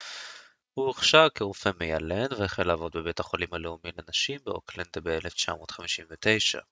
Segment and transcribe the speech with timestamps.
[0.73, 6.55] הוא הוכשר כרופא מיילד והחל לעבוד בבית החולים הלאומי לנשים באוקלנד ב-1959